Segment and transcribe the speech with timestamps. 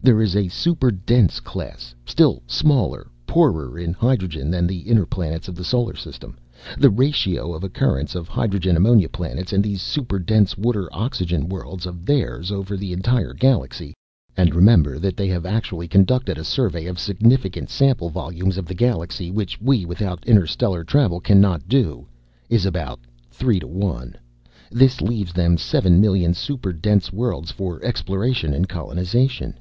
[0.00, 5.48] There is a super dense class, still smaller, poorer in hydrogen, than the inner planets
[5.48, 6.38] of the solar system.
[6.78, 11.84] The ratio of occurrence of hydrogen ammonia planets and these super dense water oxygen worlds
[11.84, 13.92] of theirs over the entire Galaxy
[14.36, 18.74] and remember that they have actually conducted a survey of significant sample volumes of the
[18.76, 22.06] Galaxy which we, without interstellar travel, cannot do
[22.48, 23.00] is about
[23.32, 24.14] 3 to 1.
[24.70, 29.58] This leaves them seven million super dense worlds for exploration and colonization."